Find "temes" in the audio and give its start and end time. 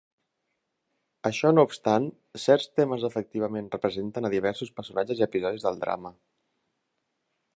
2.79-3.05